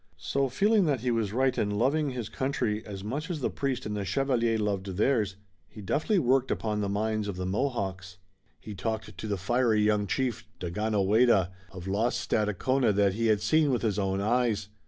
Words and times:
So, 0.17 0.49
feeling 0.49 0.85
that 0.85 1.01
he 1.01 1.11
was 1.11 1.31
right 1.31 1.55
and 1.59 1.77
loving 1.77 2.09
his 2.09 2.27
own 2.29 2.33
country 2.33 2.83
as 2.87 3.03
much 3.03 3.29
as 3.29 3.39
the 3.39 3.51
priest 3.51 3.85
and 3.85 3.95
the 3.95 4.03
chevalier 4.03 4.57
loved 4.57 4.97
theirs, 4.97 5.35
he 5.67 5.79
deftly 5.79 6.17
worked 6.17 6.49
upon 6.49 6.81
the 6.81 6.89
minds 6.89 7.27
of 7.27 7.35
the 7.35 7.45
Mohawks. 7.45 8.17
He 8.59 8.73
talked 8.73 9.15
to 9.15 9.27
the 9.27 9.37
fiery 9.37 9.81
young 9.83 10.07
chief, 10.07 10.43
Daganoweda, 10.59 11.51
of 11.71 11.85
lost 11.87 12.19
Stadacona 12.19 12.91
that 12.95 13.13
he 13.13 13.27
had 13.27 13.41
seen 13.41 13.69
with 13.69 13.83
his 13.83 13.99
own 13.99 14.21
eyes. 14.21 14.69